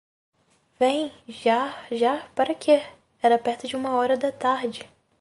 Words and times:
Vem, 0.79 1.11
já, 1.27 1.85
já, 1.91 2.27
para 2.29 2.55
quê? 2.55 2.81
Era 3.21 3.37
perto 3.37 3.67
de 3.67 3.75
uma 3.75 3.91
hora 3.91 4.17
da 4.17 4.31
tarde. 4.31 4.89